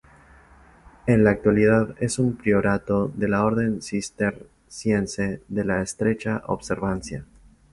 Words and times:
En 1.05 1.23
la 1.23 1.29
actualidad 1.29 1.93
es 1.99 2.17
un 2.17 2.35
priorato 2.35 3.09
de 3.09 3.27
la 3.27 3.45
Orden 3.45 3.83
Cisterciense 3.83 5.43
de 5.47 5.63
la 5.63 5.83
Estrecha 5.83 6.41
Observancia. 6.47 7.23